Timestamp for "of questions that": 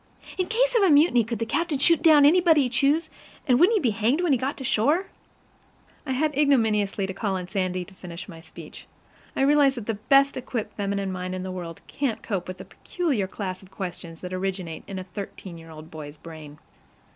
13.61-14.33